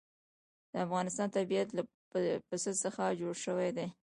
[0.71, 1.81] د افغانستان طبیعت له
[2.49, 3.87] پسه څخه جوړ شوی دی.